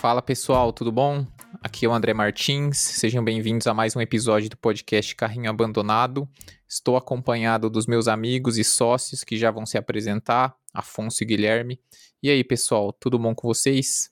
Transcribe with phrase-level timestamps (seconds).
[0.00, 1.26] Fala pessoal, tudo bom?
[1.62, 6.28] Aqui é o André Martins, sejam bem-vindos a mais um episódio do podcast Carrinho Abandonado.
[6.68, 11.80] Estou acompanhado dos meus amigos e sócios que já vão se apresentar, Afonso e Guilherme.
[12.22, 14.10] E aí pessoal, tudo bom com vocês?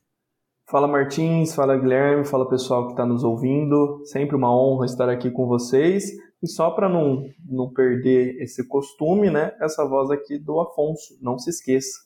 [0.69, 4.01] Fala Martins, fala Guilherme, fala pessoal que está nos ouvindo.
[4.05, 6.11] Sempre uma honra estar aqui com vocês.
[6.45, 9.57] E só para não, não perder esse costume, né?
[9.63, 12.05] Essa voz aqui do Afonso, não se esqueça.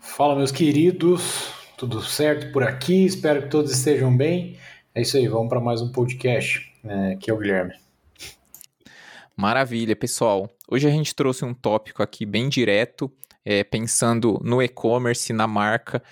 [0.00, 3.04] Fala meus queridos, tudo certo por aqui?
[3.06, 4.58] Espero que todos estejam bem.
[4.92, 6.68] É isso aí, vamos para mais um podcast.
[6.82, 7.74] É, aqui é o Guilherme.
[9.36, 10.50] Maravilha, pessoal.
[10.68, 13.08] Hoje a gente trouxe um tópico aqui bem direto,
[13.44, 16.02] é, pensando no e-commerce, na marca,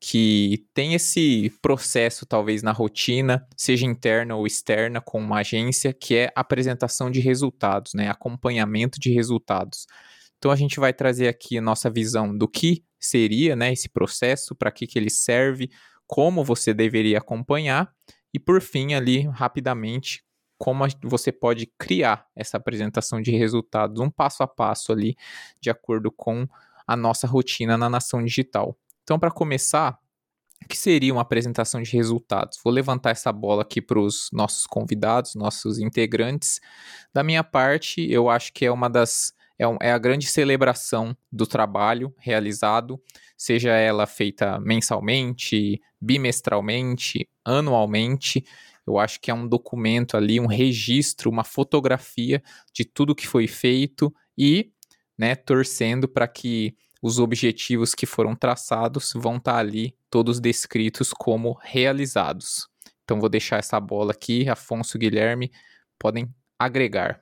[0.00, 6.16] que tem esse processo, talvez na rotina, seja interna ou externa, com uma agência, que
[6.16, 8.08] é apresentação de resultados, né?
[8.08, 9.86] acompanhamento de resultados.
[10.38, 14.54] Então a gente vai trazer aqui a nossa visão do que seria né, esse processo,
[14.54, 15.70] para que, que ele serve,
[16.06, 17.92] como você deveria acompanhar
[18.32, 20.24] e, por fim, ali, rapidamente,
[20.56, 25.14] como você pode criar essa apresentação de resultados, um passo a passo ali,
[25.60, 26.48] de acordo com
[26.86, 28.76] a nossa rotina na nação digital.
[29.02, 29.98] Então, para começar,
[30.64, 32.58] o que seria uma apresentação de resultados?
[32.62, 36.60] Vou levantar essa bola aqui para os nossos convidados, nossos integrantes.
[37.12, 41.46] Da minha parte, eu acho que é uma das é, é a grande celebração do
[41.46, 42.98] trabalho realizado,
[43.36, 48.42] seja ela feita mensalmente, bimestralmente, anualmente.
[48.86, 53.46] Eu acho que é um documento ali, um registro, uma fotografia de tudo que foi
[53.46, 54.70] feito e,
[55.18, 61.12] né, torcendo para que os objetivos que foram traçados vão estar tá ali todos descritos
[61.12, 62.68] como realizados.
[63.04, 65.50] Então vou deixar essa bola aqui, Afonso Guilherme
[65.98, 66.28] podem
[66.58, 67.20] agregar.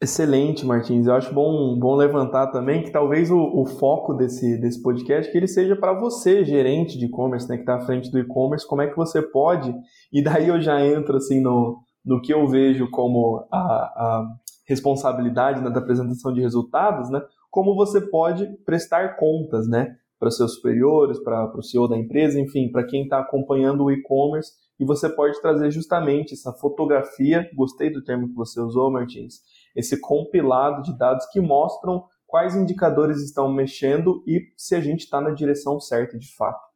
[0.00, 1.06] Excelente, Martins.
[1.08, 5.36] Eu acho bom, bom levantar também que talvez o, o foco desse, desse podcast que
[5.36, 8.82] ele seja para você, gerente de e-commerce, né, que está à frente do e-commerce, como
[8.82, 9.74] é que você pode,
[10.12, 14.28] e daí eu já entro assim no, no que eu vejo como a, a
[14.68, 17.20] responsabilidade né, da apresentação de resultados, né,
[17.50, 22.70] como você pode prestar contas né, para seus superiores, para o CEO da empresa, enfim,
[22.70, 28.02] para quem está acompanhando o e-commerce, e você pode trazer justamente essa fotografia, gostei do
[28.02, 29.40] termo que você usou, Martins,
[29.74, 35.20] esse compilado de dados que mostram quais indicadores estão mexendo e se a gente está
[35.20, 36.68] na direção certa de fato.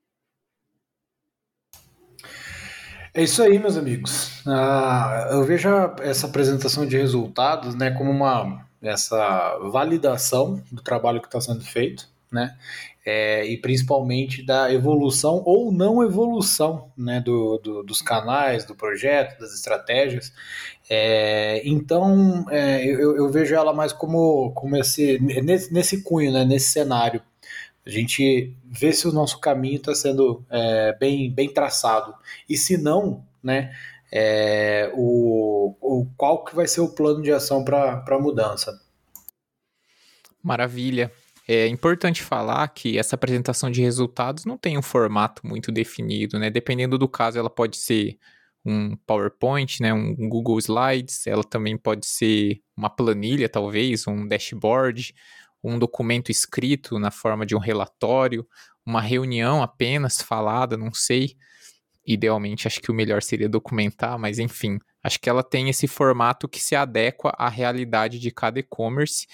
[3.15, 4.43] É isso aí, meus amigos.
[4.47, 5.69] Ah, eu vejo
[6.01, 12.09] essa apresentação de resultados né, como uma essa validação do trabalho que está sendo feito,
[12.31, 12.57] né?
[13.05, 19.39] é, e principalmente da evolução ou não evolução né, do, do, dos canais, do projeto,
[19.41, 20.33] das estratégias.
[20.89, 26.45] É, então é, eu, eu, vejo ela mais como, como esse, nesse, nesse cunho, né,
[26.45, 27.23] nesse cenário.
[27.85, 32.15] A gente vê se o nosso caminho está sendo é, bem, bem traçado.
[32.49, 33.73] E se não, né,
[34.13, 38.79] é, o, o, qual que vai ser o plano de ação para a mudança.
[40.43, 41.11] Maravilha.
[41.49, 46.51] É importante falar que essa apresentação de resultados não tem um formato muito definido, né?
[46.51, 48.19] Dependendo do caso, ela pode ser
[48.65, 55.15] um PowerPoint, né, um Google Slides, ela também pode ser uma planilha, talvez, um dashboard,
[55.65, 58.47] um documento escrito na forma de um relatório,
[58.87, 61.37] uma reunião apenas falada, não sei.
[62.07, 66.49] Idealmente, acho que o melhor seria documentar, mas enfim, Acho que ela tem esse formato
[66.49, 69.27] que se adequa à realidade de cada e-commerce.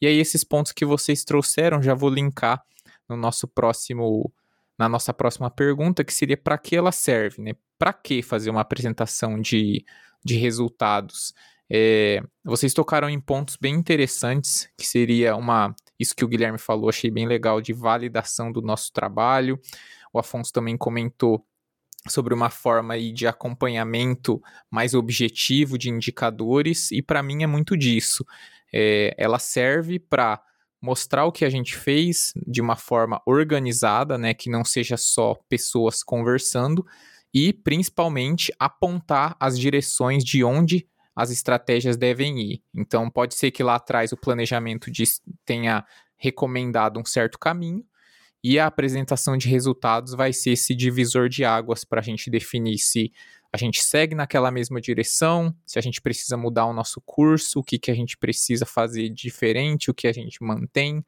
[0.00, 2.62] E aí, esses pontos que vocês trouxeram, já vou linkar
[3.08, 4.30] no nosso próximo,
[4.78, 7.52] na nossa próxima pergunta, que seria para que ela serve, né?
[7.78, 9.84] Para que fazer uma apresentação de,
[10.22, 11.32] de resultados?
[11.70, 15.74] É, vocês tocaram em pontos bem interessantes, que seria uma.
[15.98, 19.58] Isso que o Guilherme falou, achei bem legal, de validação do nosso trabalho.
[20.12, 21.46] O Afonso também comentou
[22.08, 27.76] sobre uma forma aí de acompanhamento mais objetivo de indicadores, e para mim é muito
[27.76, 28.24] disso.
[28.72, 30.40] É, ela serve para
[30.80, 35.34] mostrar o que a gente fez de uma forma organizada, né, que não seja só
[35.48, 36.84] pessoas conversando,
[37.32, 40.86] e principalmente apontar as direções de onde
[41.16, 42.62] as estratégias devem ir.
[42.74, 44.90] Então, pode ser que lá atrás o planejamento
[45.44, 45.84] tenha
[46.16, 47.84] recomendado um certo caminho,
[48.44, 52.76] e a apresentação de resultados vai ser esse divisor de águas para a gente definir
[52.76, 53.10] se
[53.50, 57.62] a gente segue naquela mesma direção, se a gente precisa mudar o nosso curso, o
[57.62, 61.02] que, que a gente precisa fazer diferente, o que a gente mantém.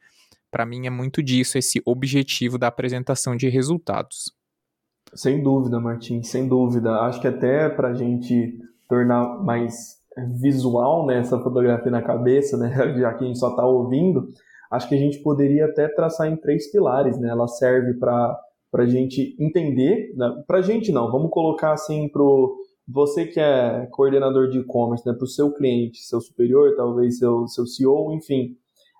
[0.50, 4.32] Para mim é muito disso, esse objetivo da apresentação de resultados.
[5.12, 7.00] Sem dúvida, Martim, sem dúvida.
[7.00, 9.98] Acho que até para a gente tornar mais
[10.40, 14.26] visual né, essa fotografia na cabeça, né, já que a gente só está ouvindo,
[14.70, 17.28] acho que a gente poderia até traçar em três pilares, né?
[17.28, 18.38] Ela serve para
[18.74, 20.42] a gente entender, né?
[20.46, 22.22] para a gente não, vamos colocar assim para
[22.86, 25.12] você que é coordenador de e-commerce, né?
[25.12, 28.56] para o seu cliente, seu superior, talvez seu, seu CEO, enfim,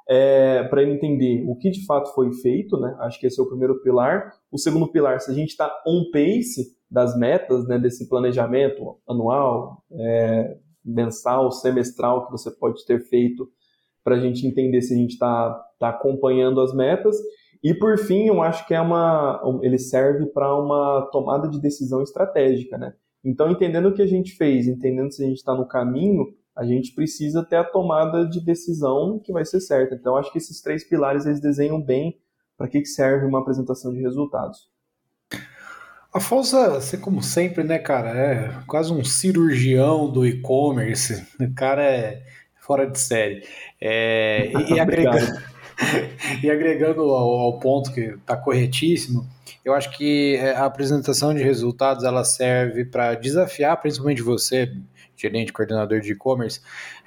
[0.09, 2.97] é, para ele entender o que de fato foi feito, né?
[3.01, 4.33] Acho que esse é o primeiro pilar.
[4.53, 9.83] O segundo pilar, se a gente está on pace das metas, né, desse planejamento anual,
[9.91, 13.49] é, mensal, semestral que você pode ter feito
[14.07, 15.51] para a gente entender se a gente está
[15.81, 17.17] tá acompanhando as metas.
[17.61, 22.01] E por fim, eu acho que é uma, ele serve para uma tomada de decisão
[22.01, 22.95] estratégica, né?
[23.25, 26.25] Então, entendendo o que a gente fez, entendendo se a gente está no caminho,
[26.55, 29.97] a gente precisa ter a tomada de decisão que vai ser certa.
[29.97, 32.17] Então, acho que esses três pilares eles desenham bem
[32.57, 34.71] para que, que serve uma apresentação de resultados.
[36.15, 41.27] Afonso, você como sempre, né, cara, é quase um cirurgião do e-commerce.
[41.41, 42.23] O cara é
[42.67, 43.47] fora de série.
[43.81, 45.39] É, e, agregando,
[46.43, 49.27] e agregando ao, ao ponto que está corretíssimo,
[49.65, 54.73] eu acho que é, a apresentação de resultados ela serve para desafiar principalmente você,
[55.17, 56.61] gerente, coordenador de e-commerce,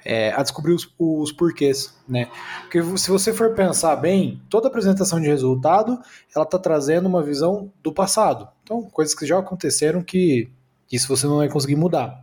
[0.04, 2.28] é, a descobrir os, os, porquês, né?
[2.62, 6.00] Porque se você for pensar bem, toda apresentação de resultado
[6.34, 8.48] ela está trazendo uma visão do passado.
[8.62, 10.50] Então, coisas que já aconteceram que
[10.90, 12.22] isso você não vai conseguir mudar.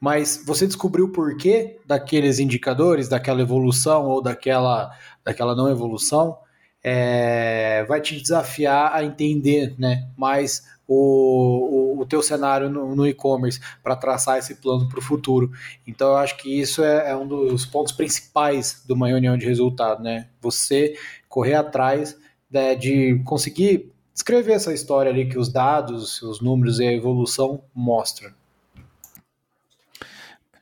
[0.00, 4.94] Mas você descobriu o porquê daqueles indicadores, daquela evolução ou daquela,
[5.24, 6.38] daquela não evolução,
[6.84, 13.06] é, vai te desafiar a entender né, mais o, o, o teu cenário no, no
[13.06, 15.50] e-commerce para traçar esse plano para o futuro.
[15.86, 19.46] Então eu acho que isso é, é, um dos pontos principais de uma reunião de
[19.46, 20.28] resultado, né?
[20.40, 20.94] Você
[21.28, 22.16] correr atrás
[22.50, 27.64] né, de conseguir descrever essa história ali que os dados, os números e a evolução
[27.74, 28.32] mostram.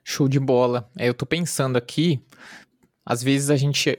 [0.05, 0.91] Show de bola.
[0.99, 2.21] É, eu tô pensando aqui,
[3.05, 3.99] às vezes a gente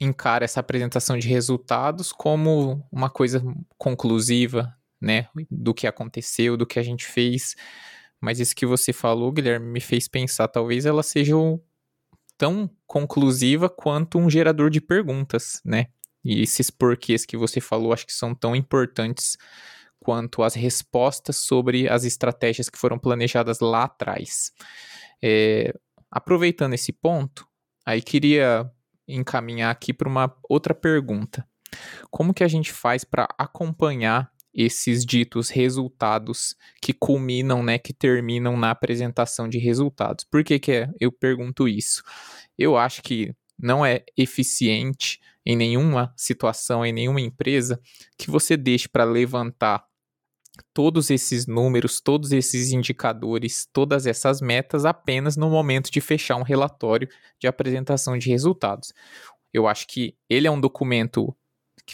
[0.00, 3.42] encara essa apresentação de resultados como uma coisa
[3.76, 7.54] conclusiva, né, do que aconteceu, do que a gente fez.
[8.20, 11.34] Mas isso que você falou, Guilherme, me fez pensar, talvez ela seja
[12.36, 15.86] tão conclusiva quanto um gerador de perguntas, né?
[16.24, 19.36] E esses porquês que você falou, acho que são tão importantes
[19.98, 24.52] quanto as respostas sobre as estratégias que foram planejadas lá atrás.
[25.22, 25.74] É,
[26.10, 27.46] aproveitando esse ponto,
[27.84, 28.70] aí queria
[29.06, 31.46] encaminhar aqui para uma outra pergunta.
[32.10, 38.56] Como que a gente faz para acompanhar esses ditos resultados que culminam, né, que terminam
[38.56, 40.24] na apresentação de resultados?
[40.24, 42.02] Por que, que é, eu pergunto isso?
[42.58, 47.80] Eu acho que não é eficiente em nenhuma situação, em nenhuma empresa,
[48.18, 49.84] que você deixe para levantar
[50.74, 56.42] todos esses números, todos esses indicadores, todas essas metas apenas no momento de fechar um
[56.42, 57.08] relatório
[57.38, 58.92] de apresentação de resultados.
[59.52, 61.34] Eu acho que ele é um documento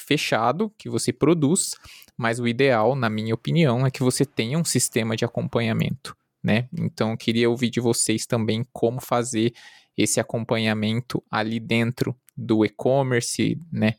[0.01, 1.75] fechado que você produz,
[2.17, 6.69] mas o ideal, na minha opinião, é que você tenha um sistema de acompanhamento, né?
[6.79, 9.55] Então, queria ouvir de vocês também como fazer
[9.97, 13.95] esse acompanhamento ali dentro do e-commerce, né,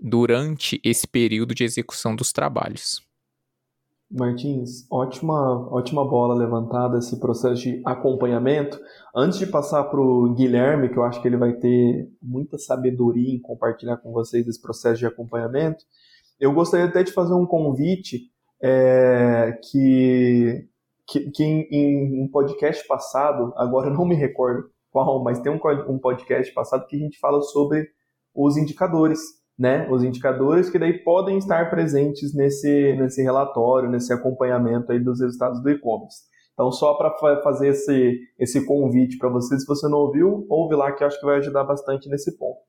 [0.00, 3.00] durante esse período de execução dos trabalhos.
[4.10, 8.78] Martins, ótima, ótima bola levantada esse processo de acompanhamento.
[9.16, 13.34] Antes de passar para o Guilherme, que eu acho que ele vai ter muita sabedoria
[13.34, 15.82] em compartilhar com vocês esse processo de acompanhamento,
[16.38, 18.30] eu gostaria até de fazer um convite
[18.62, 20.68] é, que,
[21.06, 25.58] que, que em, em, um podcast passado, agora não me recordo qual, mas tem um,
[25.88, 27.88] um podcast passado que a gente fala sobre
[28.34, 29.20] os indicadores,
[29.58, 29.88] né?
[29.90, 35.62] Os indicadores que daí podem estar presentes nesse, nesse relatório, nesse acompanhamento aí dos resultados
[35.62, 36.30] do e-commerce.
[36.52, 37.10] Então, só para
[37.42, 41.18] fazer esse, esse convite para você, se você não ouviu, ouve lá que eu acho
[41.18, 42.60] que vai ajudar bastante nesse ponto.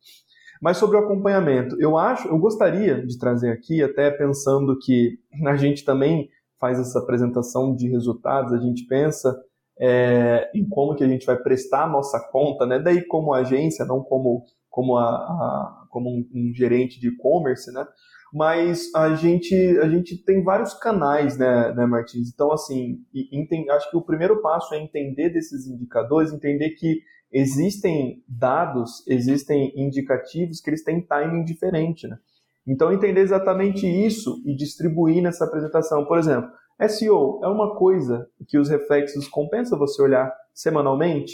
[0.62, 5.58] Mas sobre o acompanhamento, eu acho, eu gostaria de trazer aqui, até pensando que a
[5.58, 9.38] gente também faz essa apresentação de resultados, a gente pensa
[9.80, 12.80] é, em como que a gente vai prestar a nossa conta, né?
[12.80, 17.86] Daí como agência, não como como a, a como um, um, gerente de e-commerce, né?
[18.34, 22.32] Mas a gente a gente tem vários canais, né, né Martins?
[22.34, 23.30] Então assim, e,
[23.72, 27.02] acho que o primeiro passo é entender desses indicadores, entender que
[27.32, 32.18] existem dados, existem indicativos que eles têm timing diferente, né?
[32.66, 36.50] Então entender exatamente isso e distribuir nessa apresentação, por exemplo
[36.88, 41.34] SEO é uma coisa que os reflexos compensa você olhar semanalmente,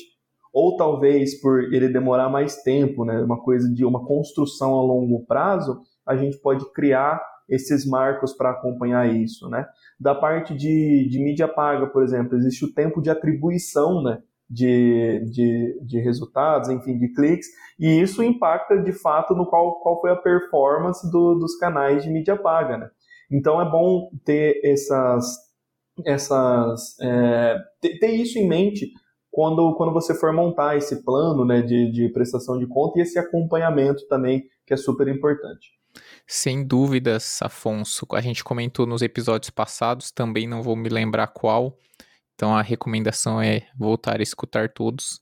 [0.53, 5.25] ou talvez por ele demorar mais tempo, né, uma coisa de uma construção a longo
[5.25, 9.65] prazo, a gente pode criar esses marcos para acompanhar isso, né?
[9.99, 15.23] Da parte de, de mídia paga, por exemplo, existe o tempo de atribuição, né, de,
[15.31, 17.47] de, de resultados, enfim, de cliques,
[17.79, 22.09] e isso impacta de fato no qual, qual foi a performance do, dos canais de
[22.09, 22.77] mídia paga.
[22.77, 22.89] Né?
[23.31, 25.37] Então é bom ter essas,
[26.05, 28.91] essas é, ter, ter, isso em mente
[29.31, 33.19] quando, quando você for montar esse plano né, de, de prestação de conta e esse
[33.19, 35.79] acompanhamento também, que é super importante.
[36.25, 38.05] Sem dúvidas, Afonso.
[38.11, 41.77] A gente comentou nos episódios passados, também não vou me lembrar qual,
[42.35, 45.21] então a recomendação é voltar a escutar todos,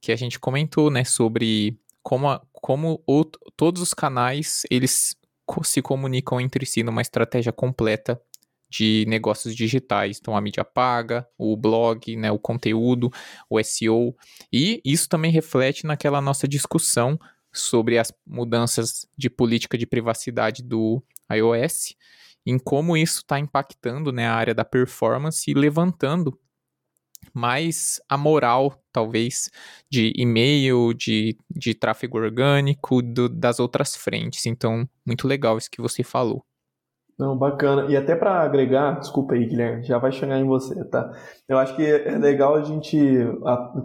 [0.00, 3.24] que a gente comentou, né, sobre como, a, como o,
[3.56, 5.16] todos os canais eles
[5.62, 8.20] se comunicam entre si numa estratégia completa
[8.68, 10.18] de negócios digitais.
[10.20, 13.10] Então, a mídia paga, o blog, né, o conteúdo,
[13.48, 14.16] o SEO.
[14.52, 17.18] E isso também reflete naquela nossa discussão
[17.52, 21.94] sobre as mudanças de política de privacidade do iOS
[22.46, 26.38] em como isso está impactando né, a área da performance e levantando
[27.32, 29.50] mais a moral, talvez,
[29.90, 34.46] de e-mail, de, de tráfego orgânico, do, das outras frentes.
[34.46, 36.44] Então, muito legal isso que você falou.
[37.18, 37.86] Não, bacana.
[37.88, 41.12] E até para agregar, desculpa aí, Guilherme, já vai chegar em você, tá?
[41.48, 42.98] Eu acho que é legal a gente,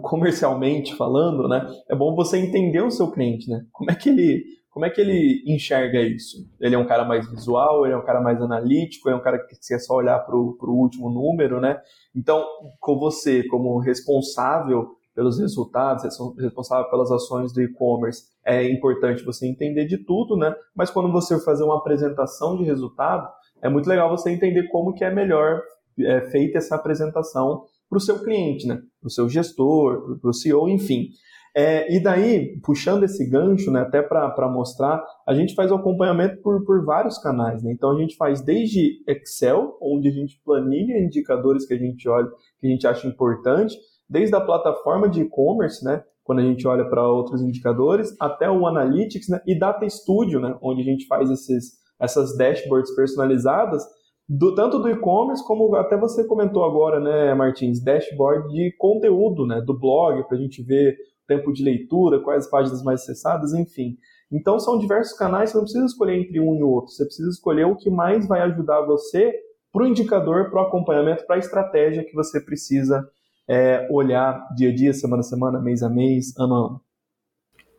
[0.02, 1.64] comercialmente falando, né?
[1.88, 3.64] É bom você entender o seu cliente, né?
[3.70, 6.38] Como é que ele como é que ele enxerga isso?
[6.60, 9.38] Ele é um cara mais visual, ele é um cara mais analítico, é um cara
[9.38, 11.78] que quer só olhar para o último número, né?
[12.14, 12.44] Então,
[12.78, 16.04] com você, como responsável pelos resultados,
[16.38, 20.54] responsável pelas ações do e-commerce, é importante você entender de tudo, né?
[20.74, 23.28] Mas quando você fazer uma apresentação de resultado,
[23.60, 25.60] é muito legal você entender como que é melhor
[25.98, 28.76] é, feita essa apresentação para o seu cliente, né?
[29.00, 31.08] Para o seu gestor, para o CEO, enfim.
[31.54, 36.40] É, e daí, puxando esse gancho, né, até para mostrar, a gente faz o acompanhamento
[36.42, 37.62] por, por vários canais.
[37.62, 37.72] Né?
[37.72, 42.28] Então a gente faz desde Excel, onde a gente planilha indicadores que a gente olha,
[42.60, 43.76] que a gente acha importante,
[44.08, 48.66] desde a plataforma de e-commerce, né, quando a gente olha para outros indicadores, até o
[48.66, 53.84] Analytics né, e Data Studio, né, onde a gente faz esses, essas dashboards personalizadas,
[54.28, 59.60] do, tanto do e-commerce como até você comentou agora, né, Martins, dashboard de conteúdo, né,
[59.60, 60.96] do blog, para a gente ver
[61.30, 63.96] tempo de leitura, quais as páginas mais acessadas, enfim.
[64.32, 67.66] Então são diversos canais, você não precisa escolher entre um e outro, você precisa escolher
[67.66, 69.32] o que mais vai ajudar você
[69.72, 73.08] para o indicador, para o acompanhamento, para a estratégia que você precisa
[73.48, 76.80] é, olhar dia a dia, semana a semana, mês a mês, ano a ano.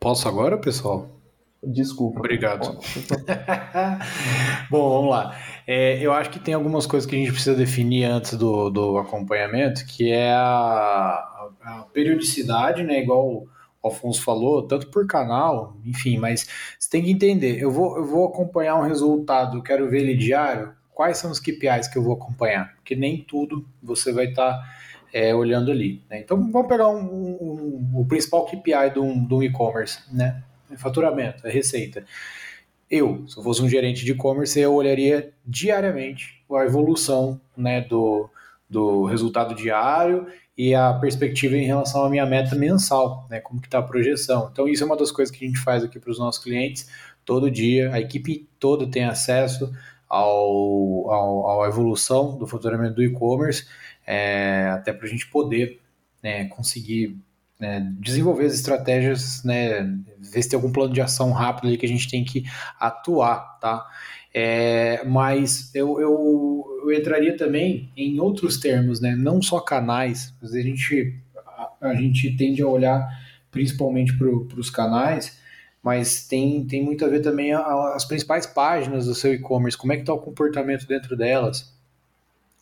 [0.00, 1.06] Posso agora, pessoal?
[1.62, 2.18] Desculpa.
[2.18, 2.78] Obrigado.
[4.70, 5.36] Bom, vamos lá.
[5.66, 8.98] É, eu acho que tem algumas coisas que a gente precisa definir antes do, do
[8.98, 13.00] acompanhamento, que é a, a periodicidade, né?
[13.00, 13.48] Igual o
[13.82, 18.28] Alfonso falou, tanto por canal, enfim, mas você tem que entender, eu vou, eu vou
[18.28, 22.14] acompanhar um resultado, eu quero ver ele diário, quais são os KPIs que eu vou
[22.14, 22.74] acompanhar?
[22.76, 24.64] Porque nem tudo você vai estar tá,
[25.12, 26.02] é, olhando ali.
[26.08, 26.20] Né?
[26.20, 30.42] Então vamos pegar um, um, um, o principal KPI do, do e-commerce, né?
[30.70, 32.04] É faturamento, é receita.
[32.92, 38.28] Eu, se eu fosse um gerente de e-commerce, eu olharia diariamente a evolução né, do,
[38.68, 43.40] do resultado diário e a perspectiva em relação à minha meta mensal, né?
[43.40, 44.50] Como que está a projeção.
[44.52, 46.86] Então isso é uma das coisas que a gente faz aqui para os nossos clientes
[47.24, 47.90] todo dia.
[47.94, 49.72] A equipe toda tem acesso
[50.06, 53.66] ao, ao, à evolução do faturamento do e-commerce,
[54.06, 55.80] é, até para a gente poder
[56.22, 57.16] né, conseguir
[57.62, 59.88] né, desenvolver as estratégias, né,
[60.18, 62.42] ver se tem algum plano de ação rápido ali que a gente tem que
[62.76, 63.86] atuar, tá?
[64.34, 69.14] É, mas eu, eu, eu, entraria também em outros termos, né?
[69.14, 73.06] não só canais, mas a gente, a, a gente tende a olhar
[73.48, 75.38] principalmente para os canais,
[75.80, 79.92] mas tem, tem muito a ver também a, as principais páginas do seu e-commerce, como
[79.92, 81.78] é que está o comportamento dentro delas,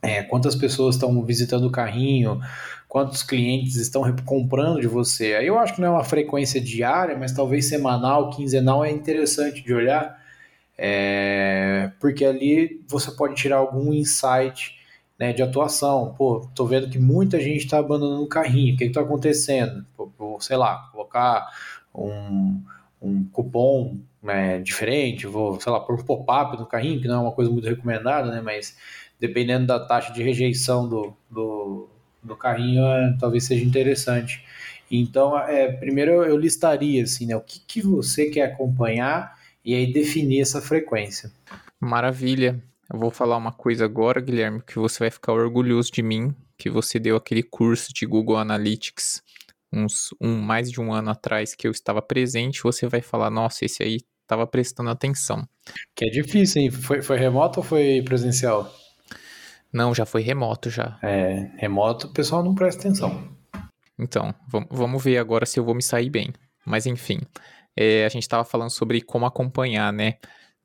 [0.02, 2.40] é, quantas pessoas estão visitando o carrinho,
[2.88, 5.35] quantos clientes estão comprando de você.
[5.35, 9.62] Aí eu acho que não é uma frequência diária, mas talvez semanal, quinzenal é interessante
[9.62, 10.19] de olhar,
[10.76, 14.78] é, porque ali você pode tirar algum insight
[15.19, 16.14] né, de atuação.
[16.16, 19.85] Pô, tô vendo que muita gente está abandonando o carrinho, o que está acontecendo?
[19.95, 21.47] Pô, sei lá, colocar
[21.95, 22.62] um,
[23.02, 27.23] um cupom né, diferente, vou, sei lá, pôr um pop-up no carrinho, que não é
[27.23, 28.76] uma coisa muito recomendada, né, mas
[29.20, 31.88] dependendo da taxa de rejeição do, do,
[32.22, 34.44] do carrinho, é, talvez seja interessante.
[34.90, 39.92] Então, é, primeiro eu listaria assim, né, o que, que você quer acompanhar e aí
[39.92, 41.30] definir essa frequência.
[41.78, 42.60] Maravilha.
[42.92, 46.68] Eu vou falar uma coisa agora, Guilherme, que você vai ficar orgulhoso de mim, que
[46.68, 49.22] você deu aquele curso de Google Analytics
[49.72, 53.64] uns um mais de um ano atrás que eu estava presente, você vai falar, nossa,
[53.64, 55.48] esse aí estava prestando atenção.
[55.94, 56.70] Que é difícil, hein?
[56.70, 58.72] Foi, foi remoto ou foi presencial?
[59.72, 60.98] Não, já foi remoto já.
[61.02, 63.36] É, remoto o pessoal não presta atenção.
[63.98, 64.34] Então,
[64.70, 66.32] vamos ver agora se eu vou me sair bem.
[66.64, 67.20] Mas enfim,
[67.76, 70.18] é, a gente estava falando sobre como acompanhar, né?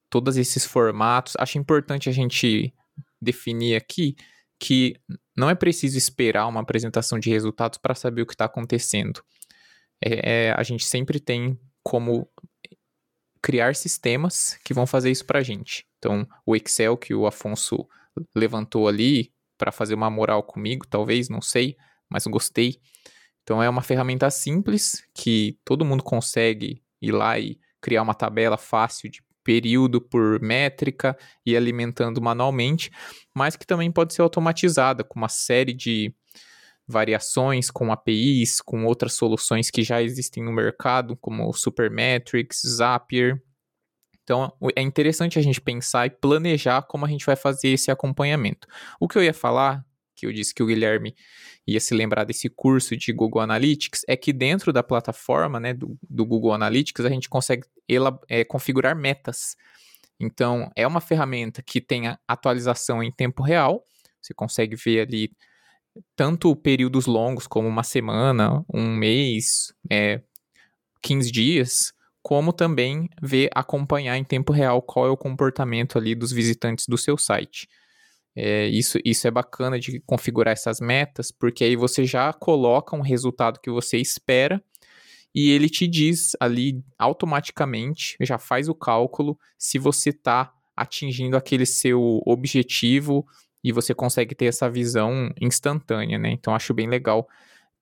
[0.10, 1.34] Todos esses formatos.
[1.38, 2.74] Acho importante a gente
[3.22, 4.16] definir aqui
[4.60, 4.96] que
[5.36, 9.22] não é preciso esperar uma apresentação de resultados para saber o que está acontecendo.
[10.04, 12.28] É, é, a gente sempre tem como
[13.42, 15.86] criar sistemas que vão fazer isso para a gente.
[16.00, 17.88] Então, o Excel que o Afonso
[18.36, 21.76] levantou ali para fazer uma moral comigo, talvez, não sei,
[22.10, 22.80] mas gostei.
[23.44, 28.58] Então, é uma ferramenta simples que todo mundo consegue ir lá e criar uma tabela
[28.58, 32.90] fácil de período por métrica e alimentando manualmente,
[33.34, 36.14] mas que também pode ser automatizada com uma série de
[36.88, 43.42] variações com APIs, com outras soluções que já existem no mercado, como Supermetrics, Zapier.
[44.26, 48.68] Então, é interessante a gente pensar e planejar como a gente vai fazer esse acompanhamento.
[49.00, 51.16] O que eu ia falar, que eu disse que o Guilherme
[51.68, 55.96] ia se lembrar desse curso de Google Analytics, é que dentro da plataforma né, do,
[56.10, 57.68] do Google Analytics a gente consegue
[58.28, 59.56] é, configurar metas.
[60.20, 63.86] Então, é uma ferramenta que tem atualização em tempo real,
[64.20, 65.32] você consegue ver ali
[66.16, 70.22] tanto períodos longos, como uma semana, um mês, é,
[71.04, 71.95] 15 dias,
[72.26, 76.98] como também ver, acompanhar em tempo real qual é o comportamento ali dos visitantes do
[76.98, 77.70] seu site.
[78.36, 83.02] É, isso, isso é bacana de configurar essas metas, porque aí você já coloca um
[83.02, 84.60] resultado que você espera
[85.36, 91.68] e ele te diz ali automaticamente, já faz o cálculo se você está atingindo aquele
[91.68, 93.24] seu objetivo
[93.64, 96.32] e você consegue ter essa visão instantânea, né?
[96.32, 97.30] Então acho bem legal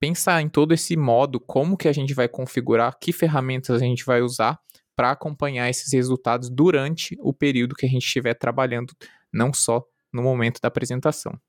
[0.03, 4.03] pensar em todo esse modo, como que a gente vai configurar, que ferramentas a gente
[4.03, 4.59] vai usar
[4.97, 8.93] para acompanhar esses resultados durante o período que a gente estiver trabalhando,
[9.31, 9.81] não só
[10.11, 11.39] no momento da apresentação.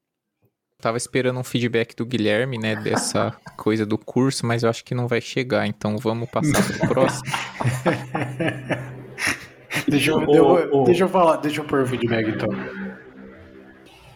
[0.81, 4.95] Tava esperando um feedback do Guilherme, né, dessa coisa do curso, mas eu acho que
[4.95, 7.33] não vai chegar, então vamos passar para o próximo.
[9.89, 12.84] deixa, eu, eu, deixa eu falar, deixa eu pôr o feedback então.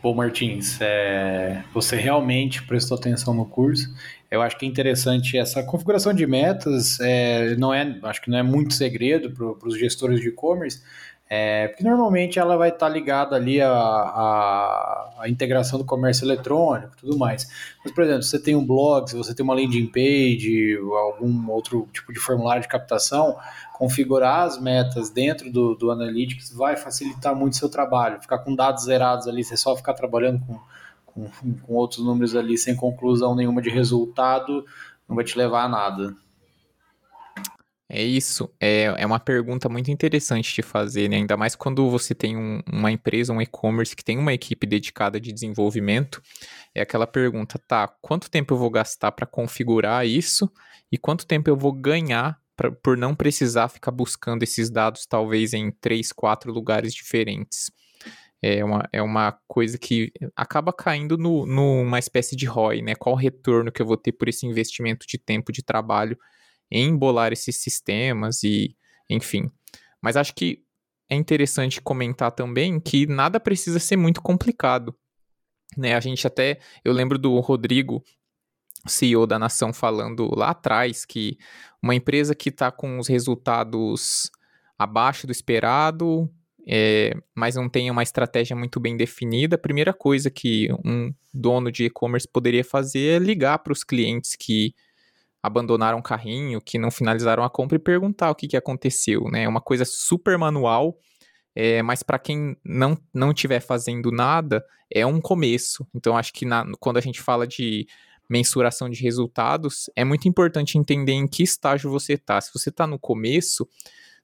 [0.00, 3.92] Pô, Martins, é, você realmente prestou atenção no curso.
[4.30, 7.00] Eu acho que é interessante essa configuração de metas.
[7.00, 10.82] É, não é, acho que não é muito segredo para os gestores de e-commerce,
[11.30, 16.24] é, porque normalmente ela vai estar tá ligada ali à, à, à, integração do comércio
[16.24, 17.46] eletrônico tudo mais.
[17.84, 21.50] Mas, por exemplo, se você tem um blog, se você tem uma landing page, algum
[21.50, 23.36] outro tipo de formulário de captação,
[23.74, 28.22] configurar as metas dentro do, do Analytics vai facilitar muito o seu trabalho.
[28.22, 30.58] Ficar com dados zerados ali, você só ficar trabalhando com,
[31.04, 34.64] com, com outros números ali sem conclusão nenhuma de resultado,
[35.06, 36.16] não vai te levar a nada.
[37.90, 41.16] É isso, é, é uma pergunta muito interessante de fazer, né?
[41.16, 45.18] Ainda mais quando você tem um, uma empresa, um e-commerce que tem uma equipe dedicada
[45.18, 46.20] de desenvolvimento,
[46.74, 50.52] é aquela pergunta, tá, quanto tempo eu vou gastar para configurar isso
[50.92, 55.54] e quanto tempo eu vou ganhar pra, por não precisar ficar buscando esses dados talvez
[55.54, 57.70] em três, quatro lugares diferentes.
[58.42, 62.94] É uma, é uma coisa que acaba caindo no, numa espécie de ROI, né?
[62.94, 66.18] Qual o retorno que eu vou ter por esse investimento de tempo de trabalho
[66.70, 68.76] em bolar esses sistemas e,
[69.08, 69.50] enfim.
[70.00, 70.62] Mas acho que
[71.08, 74.94] é interessante comentar também que nada precisa ser muito complicado.
[75.76, 75.94] Né?
[75.94, 78.02] A gente até, eu lembro do Rodrigo,
[78.86, 81.38] CEO da Nação, falando lá atrás que
[81.82, 84.30] uma empresa que está com os resultados
[84.78, 86.30] abaixo do esperado,
[86.66, 91.72] é, mas não tem uma estratégia muito bem definida, a primeira coisa que um dono
[91.72, 94.74] de e-commerce poderia fazer é ligar para os clientes que
[95.42, 99.44] abandonaram o carrinho, que não finalizaram a compra e perguntar o que, que aconteceu, né?
[99.44, 100.96] É uma coisa super manual,
[101.54, 105.86] é, mas para quem não não estiver fazendo nada, é um começo.
[105.94, 107.86] Então, acho que na, quando a gente fala de
[108.28, 112.40] mensuração de resultados, é muito importante entender em que estágio você está.
[112.40, 113.66] Se você está no começo,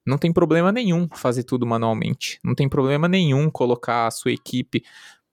[0.07, 2.39] não tem problema nenhum fazer tudo manualmente.
[2.45, 4.85] Não tem problema nenhum colocar a sua equipe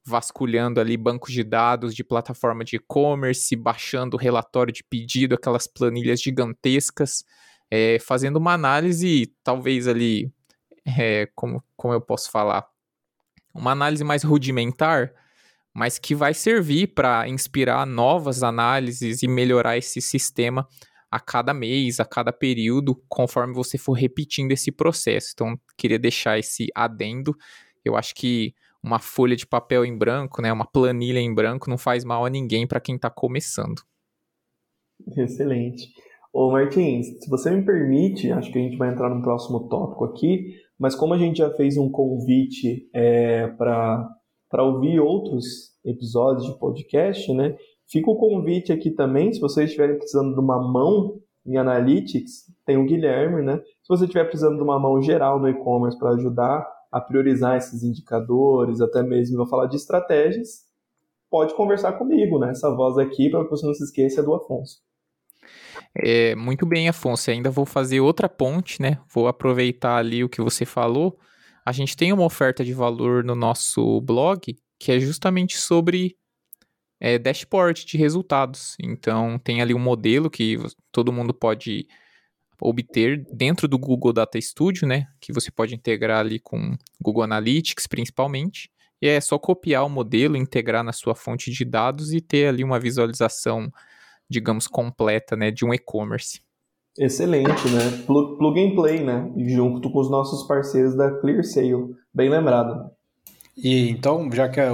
[0.03, 6.21] vasculhando ali bancos de dados de plataforma de e-commerce, baixando relatório de pedido, aquelas planilhas
[6.21, 7.23] gigantescas,
[7.69, 10.31] é, fazendo uma análise, talvez ali,
[10.85, 12.67] é, como, como eu posso falar,
[13.53, 15.13] uma análise mais rudimentar,
[15.73, 20.67] mas que vai servir para inspirar novas análises e melhorar esse sistema
[21.09, 25.31] a cada mês, a cada período, conforme você for repetindo esse processo.
[25.33, 27.37] Então, queria deixar esse adendo.
[27.83, 31.77] Eu acho que uma folha de papel em branco, né, uma planilha em branco, não
[31.77, 33.81] faz mal a ninguém para quem está começando.
[35.17, 35.87] Excelente.
[36.33, 40.05] Ô Martins, se você me permite, acho que a gente vai entrar no próximo tópico
[40.05, 46.57] aqui, mas como a gente já fez um convite é, para ouvir outros episódios de
[46.57, 47.55] podcast, né,
[47.91, 52.77] Fica o convite aqui também, se vocês estiverem precisando de uma mão em Analytics, tem
[52.77, 53.57] o Guilherme, né?
[53.57, 57.84] Se você estiver precisando de uma mão geral no e-commerce para ajudar a priorizar esses
[57.84, 60.65] indicadores, até mesmo vou falar de estratégias,
[61.30, 62.51] pode conversar comigo, né?
[62.51, 64.80] Essa voz aqui, para que você não se esqueça, é do Afonso.
[65.95, 67.32] É, muito bem, Afonso.
[67.32, 68.99] Ainda vou fazer outra ponte, né?
[69.13, 71.17] Vou aproveitar ali o que você falou.
[71.65, 76.17] A gente tem uma oferta de valor no nosso blog que é justamente sobre
[76.99, 78.75] é, dashboard de resultados.
[78.82, 80.58] Então, tem ali um modelo que
[80.91, 81.88] todo mundo pode
[82.62, 85.08] obter dentro do Google Data Studio, né?
[85.19, 88.69] Que você pode integrar ali com Google Analytics, principalmente.
[89.02, 92.63] E é só copiar o modelo, integrar na sua fonte de dados e ter ali
[92.63, 93.71] uma visualização,
[94.30, 95.50] digamos, completa, né?
[95.50, 96.39] De um e-commerce.
[96.97, 98.04] Excelente, né?
[98.06, 99.32] Plug, plug and play, né?
[99.38, 101.95] Junto com os nossos parceiros da ClearSale.
[102.13, 102.91] Bem lembrado.
[103.58, 104.71] E então, já que a,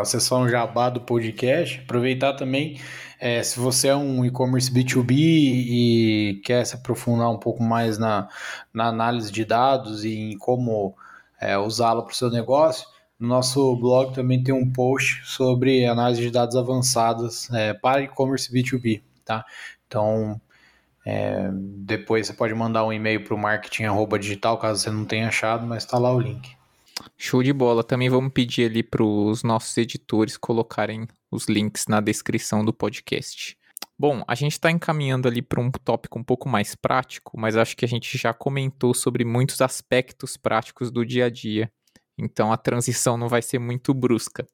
[0.00, 2.78] a sessão jabá do podcast, aproveitar também,
[3.18, 8.28] é, se você é um e-commerce B2B e quer se aprofundar um pouco mais na,
[8.72, 10.94] na análise de dados e em como
[11.40, 12.86] é, usá-lo para o seu negócio,
[13.18, 18.52] no nosso blog também tem um post sobre análise de dados avançadas é, para e-commerce
[18.52, 19.44] B2B, tá?
[19.86, 20.40] Então,
[21.04, 23.84] é, depois você pode mandar um e-mail para o marketing
[24.20, 26.56] digital, caso você não tenha achado, mas está lá o link.
[27.16, 27.84] Show de bola.
[27.84, 33.56] Também vamos pedir ali para os nossos editores colocarem os links na descrição do podcast.
[33.98, 37.76] Bom, a gente está encaminhando ali para um tópico um pouco mais prático, mas acho
[37.76, 41.70] que a gente já comentou sobre muitos aspectos práticos do dia a dia.
[42.18, 44.46] Então a transição não vai ser muito brusca.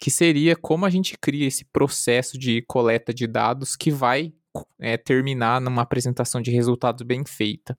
[0.00, 4.32] Que seria como a gente cria esse processo de coleta de dados que vai
[4.80, 7.78] é, terminar numa apresentação de resultados bem feita.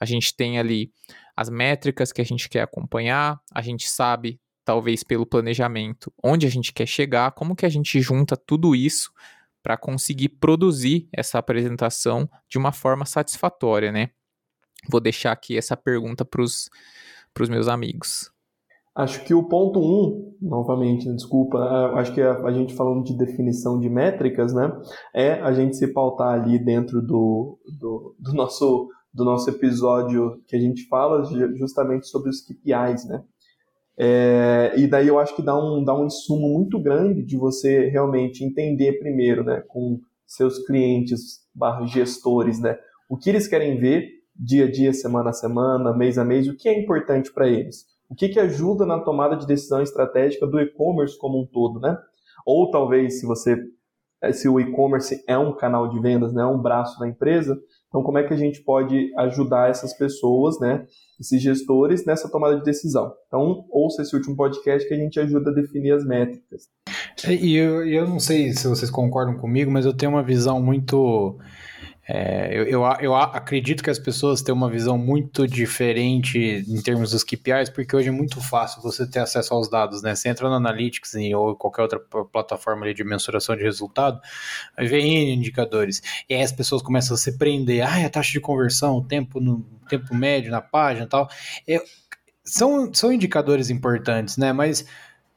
[0.00, 0.92] A gente tem ali
[1.36, 6.50] as métricas que a gente quer acompanhar, a gente sabe, talvez pelo planejamento, onde a
[6.50, 9.10] gente quer chegar, como que a gente junta tudo isso
[9.62, 14.10] para conseguir produzir essa apresentação de uma forma satisfatória, né?
[14.90, 16.68] Vou deixar aqui essa pergunta para os
[17.48, 18.30] meus amigos.
[18.94, 21.58] Acho que o ponto 1, um, novamente, desculpa,
[21.94, 24.70] acho que a, a, gente falando de definição de métricas, né,
[25.14, 30.56] é a gente se pautar ali dentro do, do, do nosso do nosso episódio que
[30.56, 31.22] a gente fala
[31.54, 33.22] justamente sobre os KPIs, né?
[33.98, 37.88] É, e daí eu acho que dá um, dá um insumo muito grande de você
[37.88, 42.78] realmente entender primeiro, né, com seus clientes barra gestores, né,
[43.08, 46.56] o que eles querem ver dia a dia, semana a semana, mês a mês, o
[46.56, 50.58] que é importante para eles, o que, que ajuda na tomada de decisão estratégica do
[50.58, 51.96] e-commerce como um todo, né?
[52.44, 53.56] Ou talvez se você
[54.30, 57.58] se o e-commerce é um canal de vendas, né, é um braço da empresa,
[57.92, 60.86] então, como é que a gente pode ajudar essas pessoas, né,
[61.20, 63.12] esses gestores, nessa tomada de decisão?
[63.26, 66.68] Então, ouça esse último podcast que a gente ajuda a definir as métricas.
[67.28, 71.36] E eu, eu não sei se vocês concordam comigo, mas eu tenho uma visão muito
[72.08, 77.12] é, eu, eu, eu, acredito que as pessoas têm uma visão muito diferente em termos
[77.12, 80.12] dos KPIs, porque hoje é muito fácil você ter acesso aos dados, né?
[80.14, 84.20] Você entra no Analytics ou qualquer outra plataforma de mensuração de resultado,
[84.76, 86.02] aí vem indicadores.
[86.28, 89.38] E aí as pessoas começam a se prender, ah, a taxa de conversão, o tempo,
[89.38, 91.28] no, tempo médio na página e tal.
[91.68, 91.80] É,
[92.44, 94.52] são, são indicadores importantes, né?
[94.52, 94.84] Mas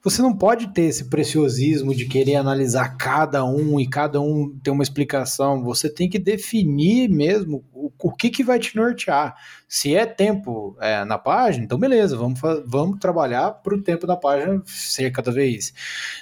[0.06, 4.70] você não pode ter esse preciosismo de querer analisar cada um e cada um ter
[4.70, 5.64] uma explicação.
[5.64, 9.36] Você tem que definir mesmo o, o que, que vai te nortear.
[9.68, 14.16] Se é tempo é, na página, então beleza, vamos, vamos trabalhar para o tempo da
[14.16, 15.74] página ser cada vez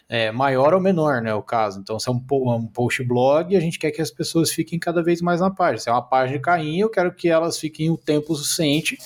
[0.08, 1.34] é, maior ou menor, né?
[1.34, 1.82] O caso.
[1.82, 5.04] Então, se é um, um post blog, a gente quer que as pessoas fiquem cada
[5.04, 5.80] vez mais na página.
[5.80, 8.98] Se é uma página de carrinho, eu quero que elas fiquem o tempo suficiente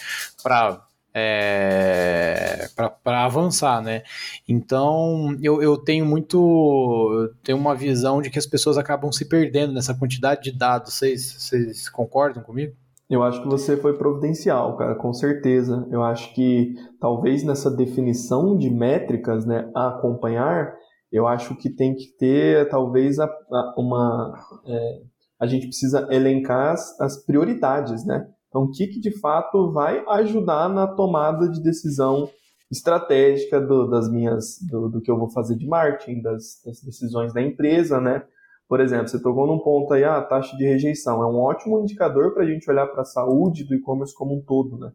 [0.44, 0.87] para
[1.20, 2.68] é,
[3.04, 4.04] para avançar, né?
[4.48, 9.28] Então eu, eu tenho muito, eu tenho uma visão de que as pessoas acabam se
[9.28, 10.94] perdendo nessa quantidade de dados.
[10.94, 12.76] Vocês, vocês concordam comigo?
[13.10, 15.88] Eu acho que você foi providencial, cara, com certeza.
[15.90, 20.76] Eu acho que talvez nessa definição de métricas, né, a acompanhar,
[21.12, 24.34] eu acho que tem que ter talvez a, a uma
[24.68, 25.02] é,
[25.40, 28.28] a gente precisa elencar as, as prioridades, né?
[28.48, 32.30] Então, o que, que de fato vai ajudar na tomada de decisão
[32.72, 37.34] estratégica do, das minhas, do, do, que eu vou fazer de marketing, das, das, decisões
[37.34, 38.24] da empresa, né?
[38.68, 41.24] Por exemplo, você tocou num ponto aí, ah, a taxa de rejeição.
[41.24, 44.42] É um ótimo indicador para a gente olhar para a saúde do e-commerce como um
[44.42, 44.92] todo, né?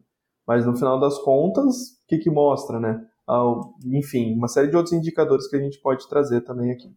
[0.47, 3.03] Mas no final das contas, o que, que mostra, né?
[3.27, 6.93] Ah, enfim, uma série de outros indicadores que a gente pode trazer também aqui.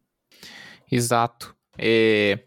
[0.91, 1.57] Exato.
[1.79, 2.41] É,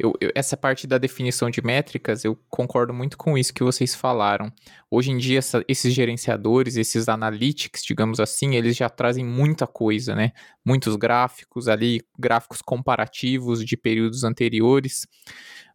[0.00, 3.94] eu, eu, essa parte da definição de métricas, eu concordo muito com isso que vocês
[3.94, 4.50] falaram.
[4.90, 10.14] Hoje em dia, essa, esses gerenciadores, esses analytics, digamos assim, eles já trazem muita coisa,
[10.14, 10.32] né?
[10.64, 15.06] Muitos gráficos ali, gráficos comparativos de períodos anteriores.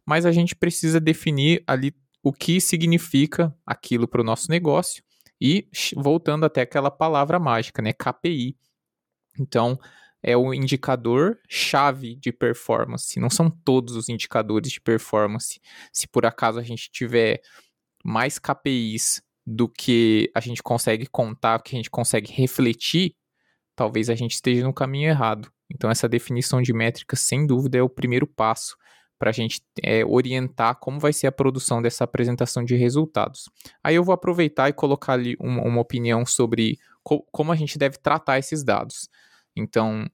[0.04, 5.04] Mas a gente precisa definir ali o que significa aquilo para o nosso negócio
[5.40, 7.92] e voltando até aquela palavra mágica, né?
[7.92, 8.56] KPI.
[9.38, 9.78] Então,
[10.26, 13.20] é o indicador chave de performance.
[13.20, 15.60] Não são todos os indicadores de performance.
[15.92, 17.40] Se por acaso a gente tiver
[18.04, 23.14] mais KPIs do que a gente consegue contar, que a gente consegue refletir,
[23.76, 25.48] talvez a gente esteja no caminho errado.
[25.72, 28.76] Então, essa definição de métricas, sem dúvida, é o primeiro passo
[29.20, 33.48] para a gente é, orientar como vai ser a produção dessa apresentação de resultados.
[33.82, 37.78] Aí eu vou aproveitar e colocar ali uma, uma opinião sobre co como a gente
[37.78, 39.08] deve tratar esses dados.
[39.56, 40.08] Então,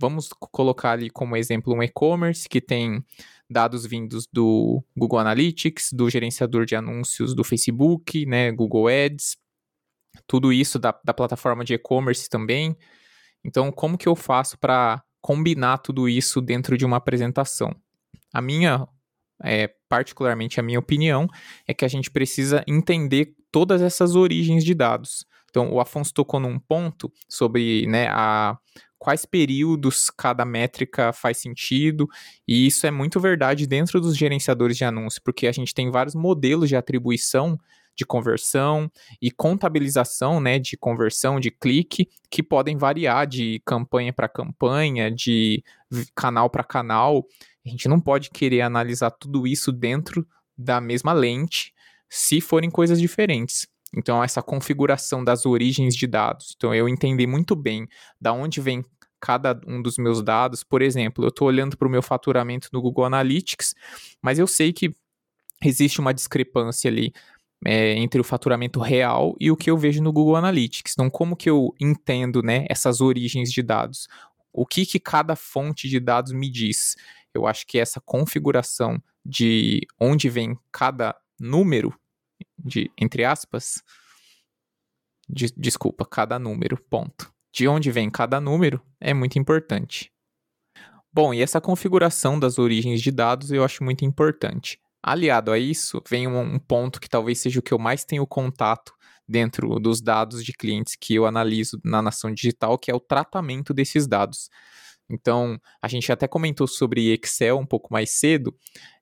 [0.00, 3.04] vamos colocar ali como exemplo um e-commerce que tem
[3.48, 9.36] dados vindos do Google Analytics, do gerenciador de anúncios do Facebook, né, Google Ads,
[10.26, 12.76] tudo isso da, da plataforma de e-commerce também.
[13.44, 17.74] Então, como que eu faço para combinar tudo isso dentro de uma apresentação?
[18.32, 18.86] A minha,
[19.42, 21.26] é, particularmente a minha opinião,
[21.66, 25.26] é que a gente precisa entender todas essas origens de dados.
[25.50, 28.56] Então, o Afonso tocou num ponto sobre né, a,
[28.98, 32.08] quais períodos cada métrica faz sentido,
[32.46, 36.14] e isso é muito verdade dentro dos gerenciadores de anúncios, porque a gente tem vários
[36.14, 37.58] modelos de atribuição
[37.96, 44.28] de conversão e contabilização, né, de conversão de clique que podem variar de campanha para
[44.28, 45.62] campanha, de
[46.14, 47.26] canal para canal.
[47.64, 51.74] A gente não pode querer analisar tudo isso dentro da mesma lente
[52.08, 53.66] se forem coisas diferentes.
[53.94, 56.54] Então, essa configuração das origens de dados.
[56.56, 57.88] Então, eu entendi muito bem
[58.20, 58.84] da onde vem
[59.20, 60.62] cada um dos meus dados.
[60.62, 63.74] Por exemplo, eu estou olhando para o meu faturamento no Google Analytics,
[64.22, 64.94] mas eu sei que
[65.62, 67.12] existe uma discrepância ali
[67.66, 70.94] é, entre o faturamento real e o que eu vejo no Google Analytics.
[70.94, 74.08] Então, como que eu entendo né, essas origens de dados?
[74.52, 76.96] O que, que cada fonte de dados me diz?
[77.34, 81.94] Eu acho que essa configuração de onde vem cada número
[82.64, 83.82] de entre aspas,
[85.28, 87.32] de, desculpa, cada número, ponto.
[87.52, 90.12] De onde vem cada número é muito importante.
[91.12, 94.78] Bom, e essa configuração das origens de dados eu acho muito importante.
[95.02, 98.26] Aliado a isso, vem um, um ponto que talvez seja o que eu mais tenho
[98.26, 98.92] contato
[99.26, 103.72] dentro dos dados de clientes que eu analiso na nação digital, que é o tratamento
[103.72, 104.50] desses dados.
[105.10, 108.56] Então, a gente até comentou sobre Excel um pouco mais cedo.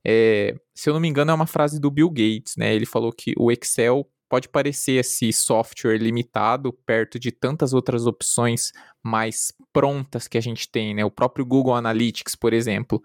[0.05, 2.75] É, se eu não me engano, é uma frase do Bill Gates, né?
[2.75, 8.73] Ele falou que o Excel pode parecer esse software limitado perto de tantas outras opções
[9.03, 11.05] mais prontas que a gente tem, né?
[11.05, 13.03] O próprio Google Analytics, por exemplo.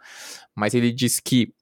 [0.55, 1.53] Mas ele diz que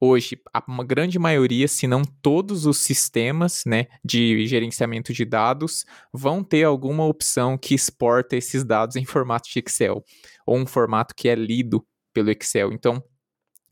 [0.00, 6.42] hoje a grande maioria, se não todos os sistemas né, de gerenciamento de dados vão
[6.42, 10.02] ter alguma opção que exporta esses dados em formato de Excel
[10.46, 12.72] ou um formato que é lido pelo Excel.
[12.72, 13.02] Então,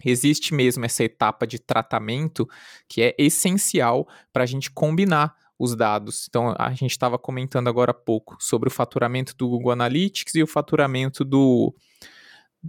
[0.05, 2.47] existe mesmo essa etapa de tratamento
[2.89, 6.27] que é essencial para a gente combinar os dados.
[6.29, 10.43] Então, a gente estava comentando agora há pouco sobre o faturamento do Google Analytics e
[10.43, 11.75] o faturamento do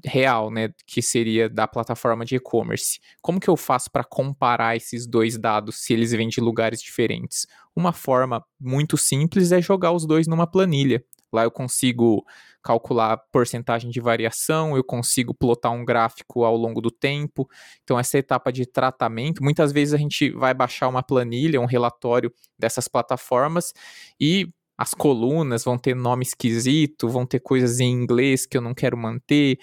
[0.06, 3.00] real, né, que seria da plataforma de e-commerce.
[3.22, 7.48] Como que eu faço para comparar esses dois dados se eles vêm de lugares diferentes?
[7.76, 11.04] Uma forma muito simples é jogar os dois numa planilha.
[11.32, 12.26] Lá eu consigo
[12.64, 17.48] calcular porcentagem de variação, eu consigo plotar um gráfico ao longo do tempo.
[17.84, 22.34] Então, essa etapa de tratamento, muitas vezes a gente vai baixar uma planilha, um relatório
[22.58, 23.74] dessas plataformas
[24.20, 24.50] e
[24.80, 28.98] as colunas vão ter nome esquisito, vão ter coisas em inglês que eu não quero
[28.98, 29.60] manter,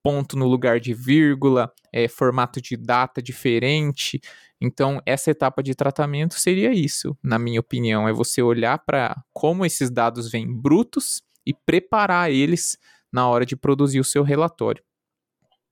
[0.00, 4.20] ponto no lugar de vírgula, é, formato de data diferente.
[4.60, 9.66] Então, essa etapa de tratamento seria isso, na minha opinião, é você olhar para como
[9.66, 12.78] esses dados vêm brutos e preparar eles
[13.12, 14.84] na hora de produzir o seu relatório.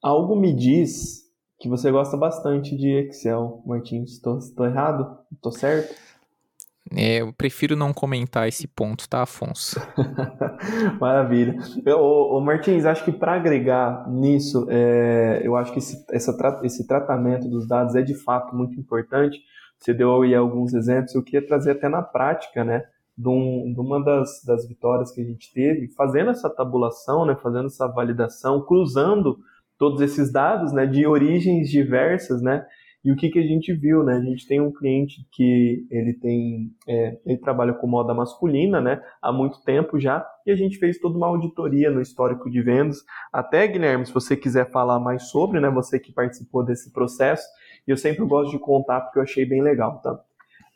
[0.03, 1.23] Algo me diz
[1.61, 4.15] que você gosta bastante de Excel, Martins.
[4.15, 5.19] Estou errado?
[5.33, 5.95] Estou certo?
[6.95, 9.81] É, eu prefiro não comentar esse ponto, tá, Afonso?
[11.01, 11.57] Maravilha.
[11.97, 17.49] Ô, Martins, acho que para agregar nisso, é, eu acho que esse, essa, esse tratamento
[17.49, 19.39] dos dados é de fato muito importante.
[19.79, 22.85] Você deu aí alguns exemplos, eu queria trazer até na prática, né?
[23.17, 27.37] De, um, de uma das, das vitórias que a gente teve, fazendo essa tabulação, né,
[27.43, 29.41] fazendo essa validação, cruzando
[29.77, 32.65] todos esses dados né, de origens diversas, né,
[33.09, 34.17] E o que, que a gente viu, né?
[34.17, 39.01] A gente tem um cliente que ele tem, é, ele trabalha com moda masculina, né?
[39.23, 42.99] Há muito tempo já, e a gente fez toda uma auditoria no histórico de vendas.
[43.33, 45.71] Até, Guilherme, se você quiser falar mais sobre, né?
[45.71, 47.49] Você que participou desse processo,
[47.87, 50.21] eu sempre gosto de contar porque eu achei bem legal, tá?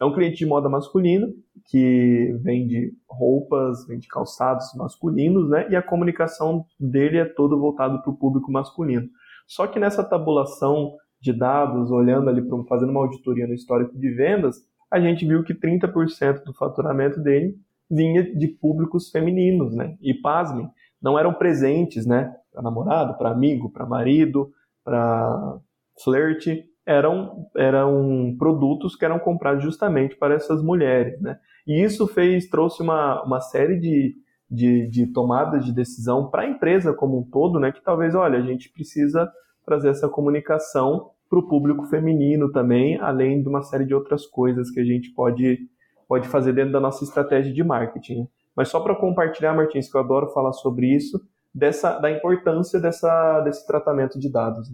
[0.01, 1.29] É um cliente de moda masculina
[1.67, 5.67] que vende roupas, vende calçados masculinos, né?
[5.69, 9.07] E a comunicação dele é toda voltada para o público masculino.
[9.47, 14.57] Só que nessa tabulação de dados, olhando ali, fazendo uma auditoria no histórico de vendas,
[14.91, 17.55] a gente viu que 30% do faturamento dele
[17.89, 19.97] vinha de públicos femininos, né?
[20.03, 20.69] E pasmem,
[21.01, 22.35] não eram presentes, né?
[22.53, 24.51] Para namorado, para amigo, para marido,
[24.85, 25.59] para
[26.03, 31.39] flerte, eram, eram produtos que eram comprados justamente para essas mulheres, né?
[31.65, 34.17] E isso fez, trouxe uma, uma série de,
[34.51, 37.71] de, de tomadas de decisão para a empresa como um todo, né?
[37.71, 39.31] Que talvez, olha, a gente precisa
[39.65, 44.71] trazer essa comunicação para o público feminino também, além de uma série de outras coisas
[44.71, 45.61] que a gente pode,
[46.07, 48.29] pode fazer dentro da nossa estratégia de marketing.
[48.55, 51.19] Mas só para compartilhar, Martins, que eu adoro falar sobre isso,
[51.55, 54.71] dessa, da importância dessa, desse tratamento de dados.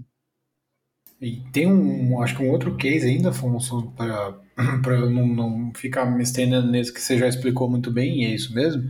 [1.20, 4.34] E tem um, acho que um outro case ainda, Afonso, para
[5.10, 8.54] não, não ficar me estendendo nesse que você já explicou muito bem, e é isso
[8.54, 8.84] mesmo.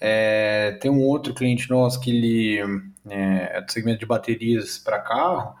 [0.00, 5.54] É, tem um outro cliente nosso que ele é, do segmento de baterias para carro,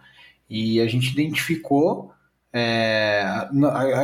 [0.48, 2.12] e a gente identificou.
[2.52, 3.24] É,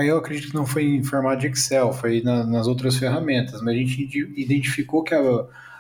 [0.05, 3.75] eu acredito que não foi em formato de Excel, foi na, nas outras ferramentas, mas
[3.75, 5.21] a gente identificou que a,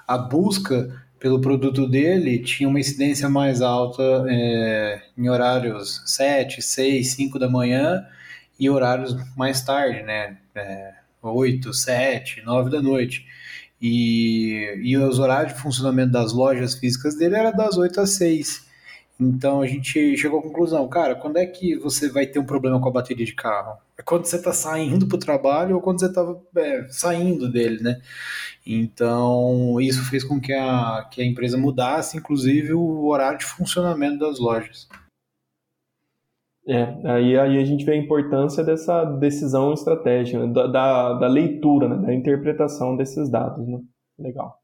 [0.06, 7.12] a busca pelo produto dele tinha uma incidência mais alta é, em horários 7, 6,
[7.12, 8.06] 5 da manhã
[8.58, 10.36] e horários mais tarde, né?
[10.54, 13.26] É, 8, 7, 9 da noite.
[13.80, 18.66] E, e os horários de funcionamento das lojas físicas dele era das 8 às 6.
[19.20, 22.80] Então a gente chegou à conclusão, cara, quando é que você vai ter um problema
[22.80, 23.76] com a bateria de carro?
[23.96, 26.24] É quando você está saindo para o trabalho ou quando você está
[26.56, 28.00] é, saindo dele, né?
[28.64, 34.18] Então isso fez com que a, que a empresa mudasse, inclusive, o horário de funcionamento
[34.20, 34.88] das lojas.
[36.68, 41.88] É, aí, aí a gente vê a importância dessa decisão estratégica, da, da, da leitura,
[41.88, 43.66] né, da interpretação desses dados.
[43.66, 43.78] Né?
[44.18, 44.54] Legal.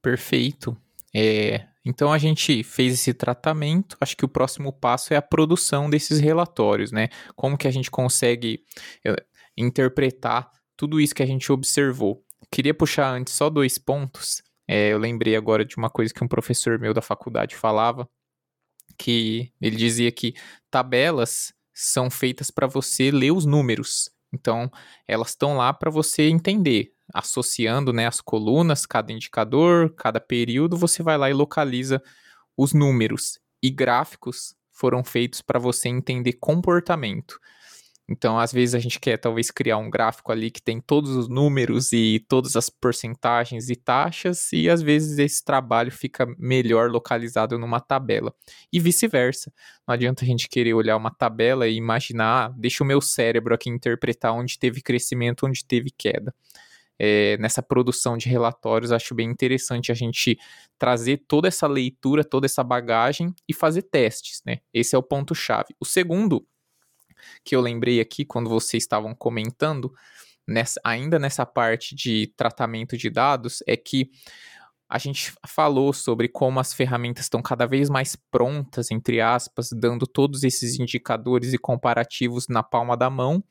[0.00, 0.74] Perfeito.
[1.14, 3.96] É, então a gente fez esse tratamento.
[4.00, 7.08] Acho que o próximo passo é a produção desses relatórios, né?
[7.34, 8.60] Como que a gente consegue
[9.04, 9.22] eh,
[9.56, 12.22] interpretar tudo isso que a gente observou.
[12.50, 14.42] Queria puxar antes só dois pontos.
[14.68, 18.08] É, eu lembrei agora de uma coisa que um professor meu da faculdade falava,
[19.00, 20.34] que ele dizia que
[20.70, 24.10] tabelas são feitas para você ler os números.
[24.30, 24.70] Então,
[25.08, 31.02] elas estão lá para você entender associando né, as colunas, cada indicador, cada período, você
[31.02, 32.00] vai lá e localiza
[32.54, 33.40] os números.
[33.62, 37.40] E gráficos foram feitos para você entender comportamento.
[38.10, 41.28] Então, às vezes a gente quer talvez criar um gráfico ali que tem todos os
[41.28, 47.56] números e todas as porcentagens e taxas, e às vezes esse trabalho fica melhor localizado
[47.56, 48.34] numa tabela.
[48.72, 49.52] E vice-versa.
[49.86, 53.54] Não adianta a gente querer olhar uma tabela e imaginar, ah, deixa o meu cérebro
[53.54, 56.34] aqui interpretar onde teve crescimento, onde teve queda
[57.02, 60.38] é, nessa produção de relatórios, acho bem interessante a gente
[60.78, 64.58] trazer toda essa leitura, toda essa bagagem e fazer testes, né?
[64.72, 65.74] Esse é o ponto-chave.
[65.80, 66.46] O segundo,
[67.44, 69.92] que eu lembrei aqui quando vocês estavam comentando,
[70.46, 74.10] nessa, ainda nessa parte de tratamento de dados, é que
[74.90, 80.04] a gente falou sobre como as ferramentas estão cada vez mais prontas, entre aspas, dando
[80.04, 83.42] todos esses indicadores e comparativos na palma da mão,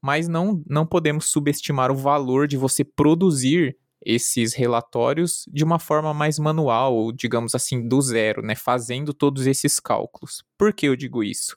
[0.00, 6.14] mas não, não podemos subestimar o valor de você produzir esses relatórios de uma forma
[6.14, 8.54] mais manual, ou digamos assim, do zero, né?
[8.54, 10.44] Fazendo todos esses cálculos.
[10.56, 11.56] Por que eu digo isso?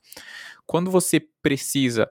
[0.66, 2.10] Quando você precisa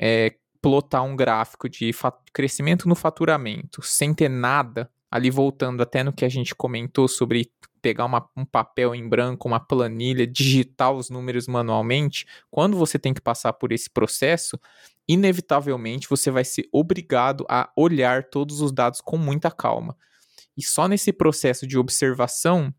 [0.00, 1.90] é, plotar um gráfico de
[2.32, 7.52] crescimento no faturamento sem ter nada ali voltando até no que a gente comentou sobre
[7.80, 13.12] pegar uma, um papel em branco, uma planilha, digitar os números manualmente, quando você tem
[13.12, 14.58] que passar por esse processo,
[15.06, 19.96] inevitavelmente você vai ser obrigado a olhar todos os dados com muita calma.
[20.56, 22.74] E só nesse processo de observação,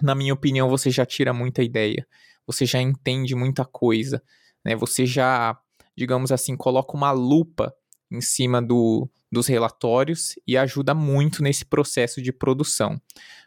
[0.00, 2.06] na minha opinião, você já tira muita ideia,
[2.46, 4.22] você já entende muita coisa,
[4.64, 4.74] né?
[4.76, 5.58] Você já,
[5.96, 7.74] digamos assim, coloca uma lupa
[8.10, 13.00] em cima do, dos relatórios e ajuda muito nesse processo de produção.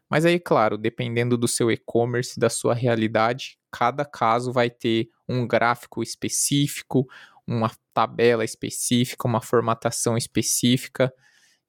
[0.10, 5.48] Mas aí, claro, dependendo do seu e-commerce, da sua realidade, cada caso vai ter um
[5.48, 7.08] gráfico específico,
[7.48, 11.12] uma tabela específica, uma formatação específica,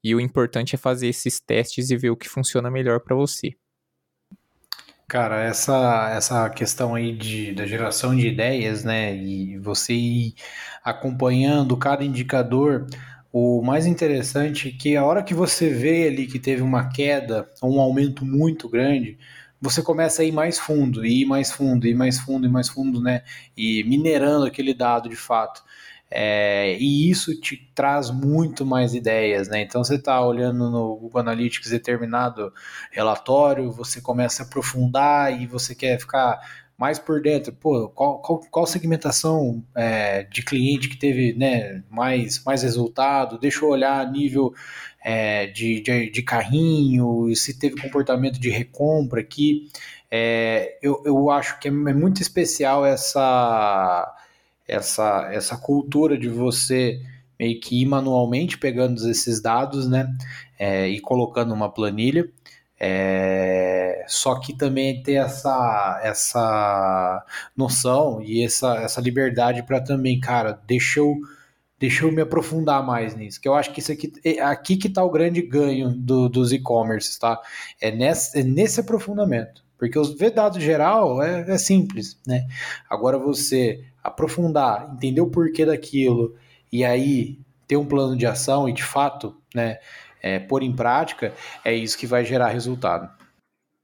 [0.02, 3.56] e o importante é fazer esses testes e ver o que funciona melhor para você.
[5.14, 10.34] Cara, essa, essa questão aí de, da geração de ideias, né, e você ir
[10.82, 12.84] acompanhando cada indicador,
[13.32, 17.48] o mais interessante é que a hora que você vê ali que teve uma queda,
[17.62, 19.16] um aumento muito grande,
[19.60, 22.68] você começa a ir mais fundo, e ir mais fundo, e mais fundo, e mais
[22.68, 23.22] fundo, né,
[23.56, 25.62] e minerando aquele dado de fato.
[26.10, 29.62] É, e isso te traz muito mais ideias, né?
[29.62, 32.52] Então você está olhando no Google Analytics determinado
[32.92, 36.40] relatório, você começa a aprofundar e você quer ficar
[36.76, 37.52] mais por dentro.
[37.52, 43.38] Pô, qual, qual, qual segmentação é, de cliente que teve né, mais, mais resultado?
[43.38, 44.52] Deixa eu olhar nível
[45.02, 49.68] é, de, de, de, carrinho, se teve comportamento de recompra aqui.
[50.10, 54.14] É, eu, eu acho que é, é muito especial essa
[54.66, 57.00] essa, essa cultura de você
[57.38, 60.12] meio que ir manualmente pegando esses dados, né,
[60.58, 62.28] é, e colocando uma planilha.
[62.78, 67.24] É, só que também ter essa, essa
[67.56, 71.14] noção e essa, essa liberdade para também, cara, deixa eu,
[71.78, 74.88] deixa eu me aprofundar mais nisso, que eu acho que isso aqui, é aqui que
[74.88, 77.40] está o grande ganho do, dos e-commerce, tá?
[77.80, 82.46] É nesse, é nesse aprofundamento, porque os ver dados geral é, é simples, né?
[82.90, 86.34] Agora você aprofundar, entender o porquê daquilo
[86.70, 89.78] e aí ter um plano de ação e de fato, né,
[90.22, 91.32] é, pôr em prática,
[91.64, 93.10] é isso que vai gerar resultado.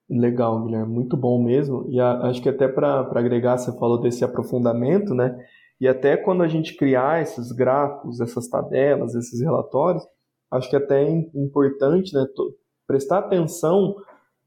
[0.08, 1.86] Legal, Guilherme, muito bom mesmo.
[1.88, 5.38] E a, acho que até para agregar, você falou desse aprofundamento, né?
[5.80, 10.02] E até quando a gente criar esses gráficos, essas tabelas, esses relatórios,
[10.50, 12.26] acho que até é importante né,
[12.86, 13.94] prestar atenção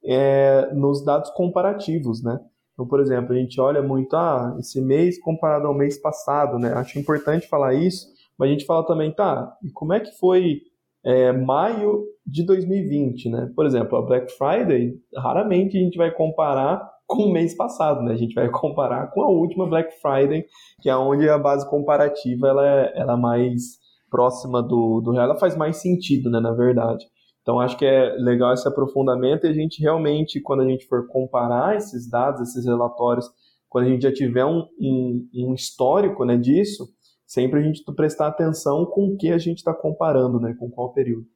[0.04, 2.40] é, nos dados comparativos, né?
[2.74, 6.74] Então, por exemplo, a gente olha muito, ah, esse mês comparado ao mês passado, né?
[6.74, 8.08] Acho importante falar isso,
[8.38, 10.62] mas a gente fala também, tá, e como é que foi
[11.06, 13.52] é, maio de 2020, né?
[13.56, 18.14] Por exemplo, a Black Friday, raramente a gente vai comparar com o mês passado, né?
[18.14, 20.46] A gente vai comparar com a última Black Friday,
[20.82, 25.26] que é onde a base comparativa ela é, ela é mais próxima do, do real,
[25.26, 27.04] ela faz mais sentido, né, na verdade.
[27.44, 31.08] Então, acho que é legal esse aprofundamento e a gente realmente, quando a gente for
[31.08, 33.30] comparar esses dados, esses relatórios,
[33.68, 36.88] quando a gente já tiver um, um, um histórico né, disso,
[37.26, 40.94] sempre a gente prestar atenção com o que a gente está comparando, né, com qual
[40.94, 41.28] período.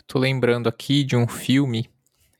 [0.00, 1.88] Estou lembrando aqui de um filme,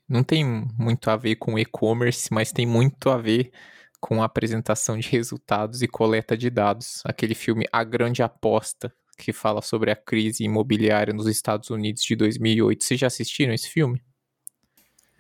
[0.09, 0.45] não tem
[0.77, 3.53] muito a ver com e-commerce, mas tem muito a ver
[4.01, 7.03] com apresentação de resultados e coleta de dados.
[7.05, 12.17] Aquele filme A Grande Aposta, que fala sobre a crise imobiliária nos Estados Unidos de
[12.17, 12.83] 2008.
[12.83, 14.03] Vocês já assistiram esse filme?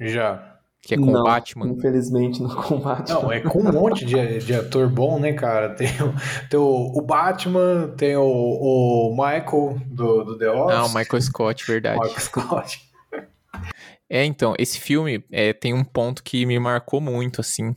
[0.01, 0.53] Já.
[0.83, 1.69] Que é com não, o Batman.
[1.69, 3.21] Infelizmente, não com o Batman.
[3.21, 5.75] Não, é com um monte de, de ator bom, né, cara?
[5.77, 5.89] Tem,
[6.51, 10.77] tem o, o Batman, tem o, o Michael do, do The Office.
[10.77, 12.01] Ah, o Michael Scott, verdade.
[12.01, 12.93] Michael Scott.
[14.11, 17.77] É, então, esse filme é, tem um ponto que me marcou muito, assim,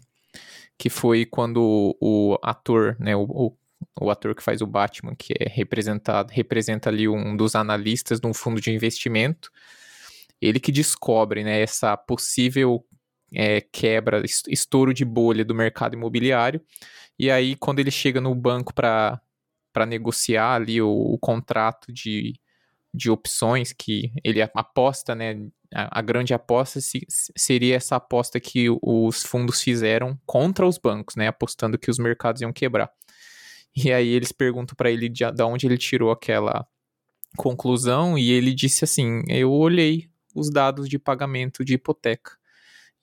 [0.78, 3.57] que foi quando o, o ator, né, o, o
[3.99, 8.28] o ator que faz o Batman, que é representado, representa ali um dos analistas de
[8.28, 9.51] um fundo de investimento,
[10.41, 12.86] ele que descobre né, essa possível
[13.34, 16.61] é, quebra, estouro de bolha do mercado imobiliário,
[17.17, 19.21] e aí quando ele chega no banco para
[19.88, 22.34] negociar ali o, o, contrato de,
[22.93, 28.67] de opções que ele aposta, né, a, a grande aposta se, seria essa aposta que
[28.82, 32.91] os fundos fizeram contra os bancos, né, apostando que os mercados iam quebrar.
[33.76, 36.65] E aí eles perguntam para ele de, de onde ele tirou aquela
[37.38, 42.38] conclusão e ele disse assim: "Eu olhei os dados de pagamento de hipoteca".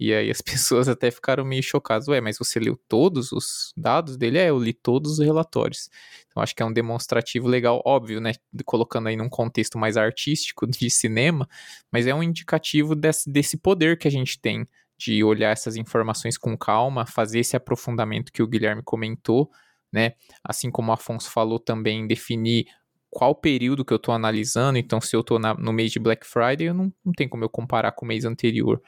[0.02, 2.08] E aí as pessoas até ficaram meio chocadas.
[2.08, 4.38] Ué, mas você leu todos os dados dele?
[4.38, 5.88] É, eu li todos os relatórios.
[6.26, 8.32] Então acho que é um demonstrativo legal, óbvio, né?
[8.64, 11.48] Colocando aí num contexto mais artístico de cinema,
[11.90, 14.66] mas é um indicativo desse, desse poder que a gente tem
[14.98, 19.50] de olhar essas informações com calma, fazer esse aprofundamento que o Guilherme comentou,
[19.93, 20.14] né?
[20.43, 22.66] Assim como o Afonso falou também, definir
[23.11, 24.78] qual período que eu estou analisando.
[24.78, 27.49] Então, se eu estou no mês de Black Friday, eu não, não tem como eu
[27.49, 28.82] comparar com o mês anterior.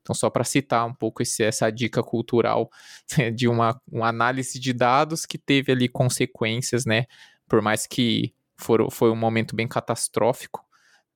[0.00, 2.70] Então, só para citar um pouco esse, essa dica cultural
[3.18, 7.06] né, de uma, uma análise de dados que teve ali consequências, né?
[7.48, 10.64] Por mais que for, foi um momento bem catastrófico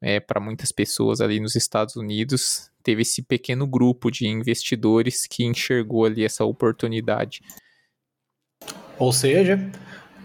[0.00, 5.44] é, para muitas pessoas ali nos Estados Unidos, teve esse pequeno grupo de investidores que
[5.44, 7.40] enxergou ali essa oportunidade
[8.98, 9.58] ou seja,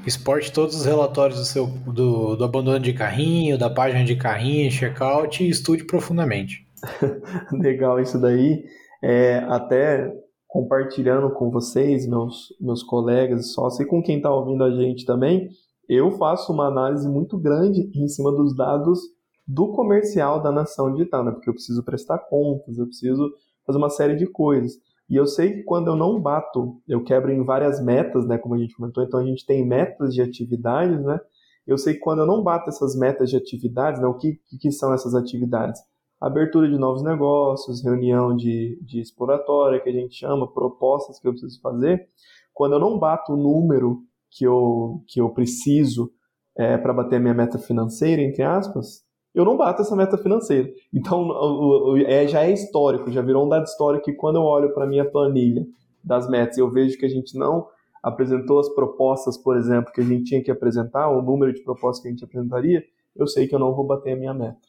[0.06, 4.72] exporte todos os relatórios do, seu, do, do abandono de carrinho, da página de carrinho,
[4.72, 6.68] checkout e estude profundamente.
[7.52, 8.64] Legal isso daí.
[9.02, 10.12] É, até
[10.48, 15.50] compartilhando com vocês, meus, meus colegas, sócios e com quem está ouvindo a gente também,
[15.90, 19.00] eu faço uma análise muito grande em cima dos dados
[19.46, 21.32] do comercial da nação digital, né?
[21.32, 23.30] porque eu preciso prestar contas, eu preciso
[23.66, 24.74] fazer uma série de coisas.
[25.10, 28.56] E eu sei que quando eu não bato, eu quebro em várias metas, né, como
[28.56, 31.20] a gente comentou, então a gente tem metas de atividades, né?
[31.66, 34.72] Eu sei que quando eu não bato essas metas de atividades, né, o que, que
[34.72, 35.82] são essas atividades?
[36.20, 41.32] Abertura de novos negócios, reunião de, de exploratória, que a gente chama, propostas que eu
[41.32, 42.08] preciso fazer.
[42.54, 46.12] Quando eu não bato o número que eu, que eu preciso
[46.58, 49.03] é, para bater a minha meta financeira, entre aspas,
[49.34, 50.70] eu não bato essa meta financeira.
[50.94, 54.44] Então, o, o, é, já é histórico, já virou um dado histórico que quando eu
[54.44, 55.66] olho para a minha planilha
[56.04, 57.68] das metas e eu vejo que a gente não
[58.02, 62.02] apresentou as propostas, por exemplo, que a gente tinha que apresentar, o número de propostas
[62.02, 62.84] que a gente apresentaria,
[63.16, 64.60] eu sei que eu não vou bater a minha meta.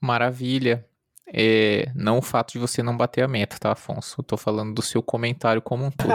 [0.00, 0.89] Maravilha.
[1.32, 4.20] É, não o fato de você não bater a meta, tá, Afonso?
[4.20, 6.12] Eu tô falando do seu comentário como um todo.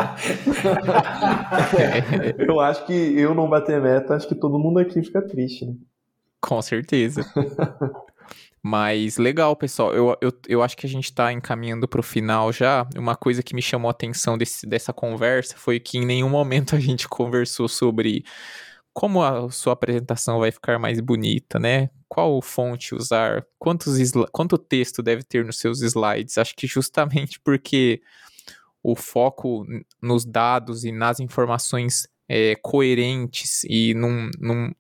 [1.78, 5.22] é, eu acho que eu não bater a meta, acho que todo mundo aqui fica
[5.22, 5.74] triste, né?
[6.42, 7.26] Com certeza.
[8.68, 9.94] Mas legal, pessoal.
[9.94, 12.88] Eu, eu, eu acho que a gente está encaminhando para o final já.
[12.98, 16.76] Uma coisa que me chamou a atenção desse, dessa conversa foi que em nenhum momento
[16.76, 18.26] a gente conversou sobre
[18.96, 21.90] como a sua apresentação vai ficar mais bonita, né?
[22.08, 23.46] Qual fonte usar?
[23.60, 23.98] Quantos
[24.32, 26.38] quanto texto deve ter nos seus slides?
[26.38, 28.02] Acho que justamente porque
[28.82, 29.66] o foco
[30.02, 34.72] nos dados e nas informações é, coerentes e num, num,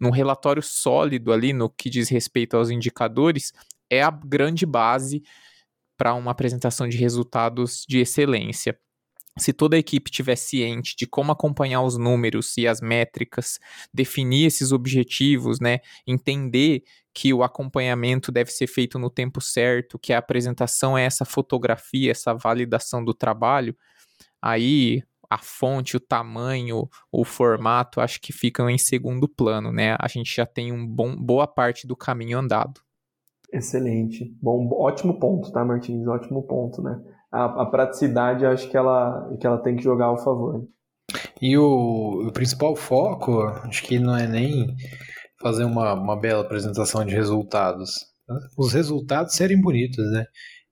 [0.00, 3.52] num relatório sólido ali no que diz respeito aos indicadores,
[3.88, 5.22] é a grande base
[5.96, 8.76] para uma apresentação de resultados de excelência.
[9.38, 13.58] Se toda a equipe estiver ciente de como acompanhar os números e as métricas,
[13.92, 16.82] definir esses objetivos, né, entender
[17.14, 22.10] que o acompanhamento deve ser feito no tempo certo, que a apresentação é essa fotografia,
[22.10, 23.76] essa validação do trabalho,
[24.42, 29.96] aí a fonte, o tamanho, o formato, acho que ficam em segundo plano, né?
[30.00, 32.80] A gente já tem um bom, boa parte do caminho andado.
[33.52, 34.36] Excelente.
[34.42, 36.06] Bom, ótimo ponto, tá, Martins?
[36.06, 37.00] Ótimo ponto, né?
[37.32, 40.66] A, a praticidade, acho que ela, que ela tem que jogar ao favor.
[41.40, 44.76] E o, o principal foco, acho que não é nem
[45.40, 48.06] fazer uma, uma bela apresentação de resultados.
[48.56, 50.26] Os resultados serem bonitos, né?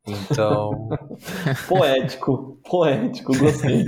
[0.06, 0.88] Então.
[1.68, 3.84] poético, poético, gostei.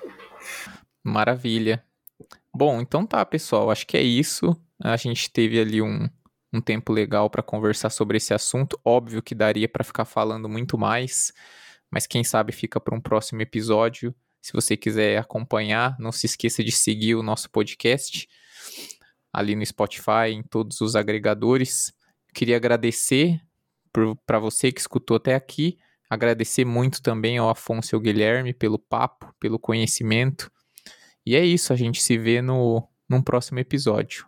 [1.04, 1.84] Maravilha.
[2.54, 3.70] Bom, então tá, pessoal.
[3.70, 4.56] Acho que é isso.
[4.82, 6.08] A gente teve ali um,
[6.54, 8.80] um tempo legal para conversar sobre esse assunto.
[8.84, 11.32] Óbvio que daria para ficar falando muito mais,
[11.90, 14.14] mas quem sabe fica para um próximo episódio.
[14.40, 18.28] Se você quiser acompanhar, não se esqueça de seguir o nosso podcast
[19.32, 21.92] ali no Spotify, em todos os agregadores.
[22.32, 23.40] Queria agradecer
[24.24, 25.76] para você que escutou até aqui.
[26.08, 30.52] Agradecer muito também ao Afonso e ao Guilherme pelo papo, pelo conhecimento.
[31.26, 34.26] E é isso, a gente se vê no, num próximo episódio.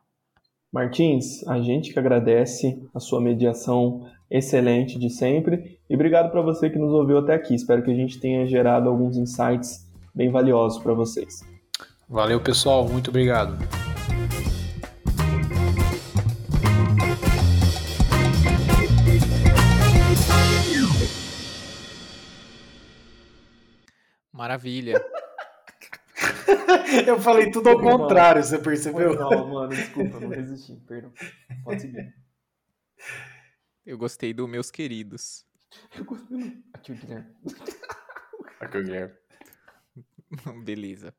[0.77, 6.69] Martins, a gente que agradece a sua mediação excelente de sempre e obrigado para você
[6.69, 7.55] que nos ouviu até aqui.
[7.55, 11.41] Espero que a gente tenha gerado alguns insights bem valiosos para vocês.
[12.07, 12.87] Valeu, pessoal.
[12.87, 13.57] Muito obrigado.
[24.31, 25.03] Maravilha.
[27.07, 29.15] Eu falei tudo ao contrário, você percebeu?
[29.15, 31.13] Não, mano, desculpa, não resisti, perdão.
[31.65, 32.15] Pode seguir.
[33.85, 35.47] Eu gostei do Meus Queridos.
[35.97, 36.63] Eu gostei do...
[36.73, 37.35] Aqui o Guilherme.
[38.61, 39.15] Aqui o Guilherme.
[40.65, 41.15] Beleza.